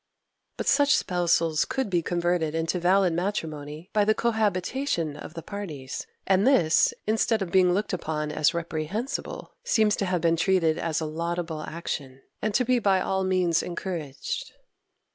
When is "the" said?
4.03-4.15, 5.35-5.43